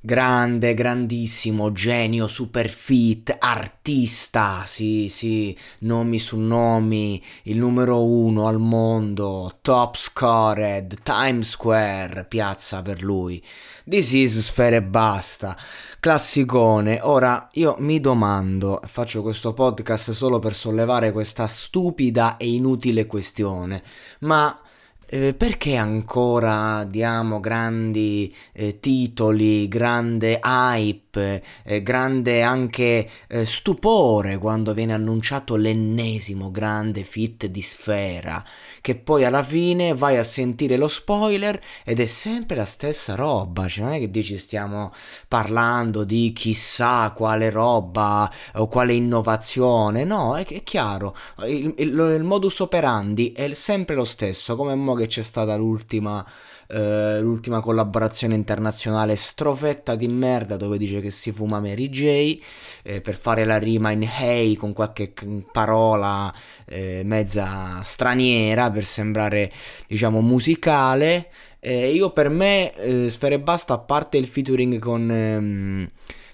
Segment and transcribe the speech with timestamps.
[0.00, 8.60] Grande, grandissimo, genio, super fit, artista, sì, sì, nomi su nomi, il numero uno al
[8.60, 13.44] mondo, top scored, Times Square, piazza per lui.
[13.88, 15.56] This is Sfere e basta,
[15.98, 17.00] classicone.
[17.02, 23.82] Ora, io mi domando, faccio questo podcast solo per sollevare questa stupida e inutile questione,
[24.20, 24.62] ma
[25.10, 34.74] eh, perché ancora diamo grandi eh, titoli, grande hype, eh, grande anche eh, stupore quando
[34.74, 38.44] viene annunciato l'ennesimo grande fit di Sfera,
[38.82, 43.66] che poi alla fine vai a sentire lo spoiler ed è sempre la stessa roba,
[43.66, 44.92] cioè non è che dici stiamo
[45.26, 51.16] parlando di chissà quale roba o quale innovazione, no, è, è chiaro,
[51.46, 56.24] il, il, il modus operandi è sempre lo stesso, come mo che c'è stata l'ultima,
[56.68, 62.38] eh, l'ultima collaborazione internazionale strofetta di merda dove dice che si fuma Mary J
[62.82, 65.14] eh, per fare la rima in hey con qualche
[65.50, 66.32] parola
[66.66, 69.50] eh, mezza straniera per sembrare
[69.86, 71.30] diciamo musicale.
[71.60, 75.10] io per me eh, Sfere Basta a parte il featuring con...
[75.10, 75.90] Ehm,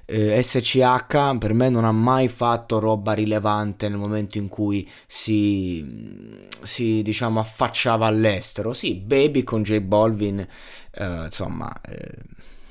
[0.06, 6.46] eh, SCH per me non ha mai fatto roba rilevante nel momento in cui si,
[6.62, 8.72] si diciamo affacciava all'estero.
[8.72, 12.12] Sì, Baby con J Balvin, eh, insomma, eh,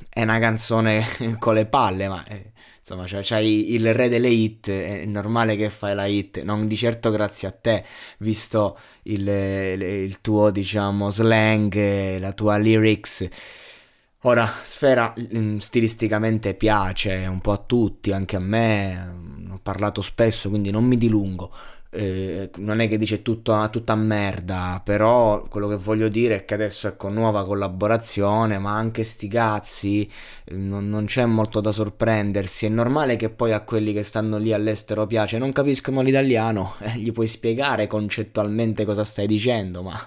[0.09, 1.06] è una canzone
[1.39, 5.70] con le palle, ma eh, insomma cioè, c'hai il re delle hit, è normale che
[5.70, 7.84] fai la hit, non di certo grazie a te,
[8.20, 13.27] visto il, il tuo diciamo slang, la tua lyrics.
[14.26, 20.02] Ora, Sfera mm, stilisticamente piace un po' a tutti, anche a me, mm, ho parlato
[20.02, 21.52] spesso, quindi non mi dilungo.
[21.95, 26.55] Eh, non è che dice tutto, tutta merda, però quello che voglio dire è che
[26.55, 30.09] adesso ecco nuova collaborazione, ma anche sti cazzi,
[30.45, 32.65] eh, non, non, c'è molto da sorprendersi.
[32.65, 36.98] È normale che poi a quelli che stanno lì all'estero piace, non capiscono l'italiano, eh,
[36.98, 40.04] gli puoi spiegare concettualmente cosa stai dicendo, ma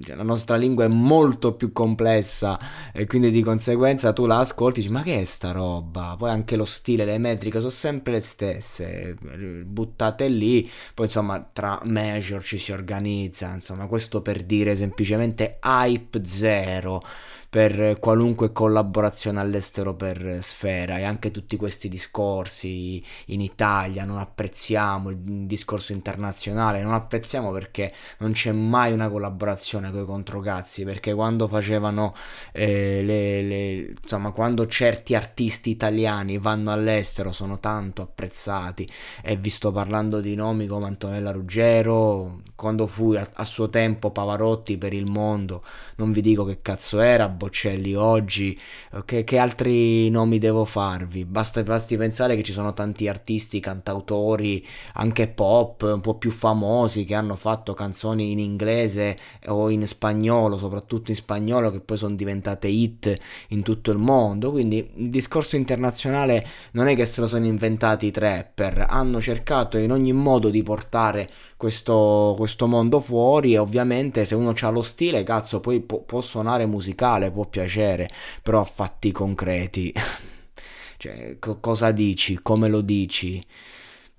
[0.00, 2.58] cioè, la nostra lingua è molto più complessa
[2.92, 6.16] e quindi di conseguenza tu la ascolti e dici ma che è sta roba?
[6.18, 9.16] Poi anche lo stile, le metriche sono sempre le stesse,
[9.64, 16.24] buttate lì poi insomma tra major ci si organizza, insomma questo per dire semplicemente hype
[16.24, 17.02] zero
[17.48, 20.98] per qualunque collaborazione all'estero per Sfera.
[20.98, 25.16] E anche tutti questi discorsi in Italia non apprezziamo il
[25.46, 31.48] discorso internazionale non apprezziamo perché non c'è mai una collaborazione con i controcazzi perché quando
[31.48, 32.14] facevano
[32.52, 38.86] eh, le, le, insomma quando certi artisti italiani vanno all'estero sono tanto apprezzati.
[39.22, 44.10] E vi sto parlando di nomi come Antonella Ruggero quando fu a, a suo tempo
[44.10, 45.62] Pavarotti per il mondo
[45.96, 48.58] non vi dico che cazzo era Boccelli oggi,
[49.06, 51.24] che, che altri nomi devo farvi?
[51.24, 54.62] Basta, basti pensare che ci sono tanti artisti, cantautori,
[54.94, 59.16] anche pop, un po' più famosi, che hanno fatto canzoni in inglese
[59.46, 63.16] o in spagnolo, soprattutto in spagnolo, che poi sono diventate hit
[63.48, 64.50] in tutto il mondo.
[64.50, 69.78] Quindi il discorso internazionale non è che se lo sono inventati i trapper, hanno cercato
[69.78, 74.82] in ogni modo di portare questo, questo mondo fuori e ovviamente se uno ha lo
[74.82, 78.08] stile, cazzo, poi può, può suonare musicale, può piacere,
[78.42, 79.92] però fatti concreti.
[80.96, 82.38] cioè, co- cosa dici?
[82.42, 83.44] Come lo dici?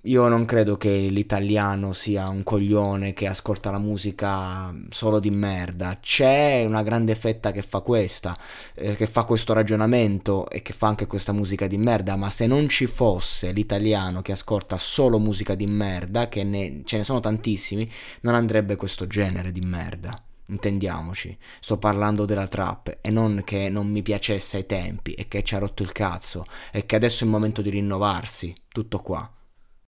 [0.04, 5.98] Io non credo che l'italiano sia un coglione che ascolta la musica solo di merda.
[6.00, 8.34] C'è una grande fetta che fa questa,
[8.74, 12.16] eh, che fa questo ragionamento e che fa anche questa musica di merda.
[12.16, 16.96] Ma se non ci fosse l'italiano che ascolta solo musica di merda, che ne, ce
[16.96, 17.90] ne sono tantissimi,
[18.22, 20.29] non andrebbe questo genere di merda.
[20.50, 25.44] Intendiamoci, sto parlando della trap e non che non mi piacesse ai tempi e che
[25.44, 28.52] ci ha rotto il cazzo e che adesso è il momento di rinnovarsi.
[28.68, 29.39] Tutto qua.